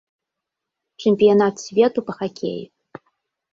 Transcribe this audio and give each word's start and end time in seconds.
Чэмпіянат 1.03 1.55
свету 1.65 1.99
па 2.11 2.19
хакеі. 2.19 2.61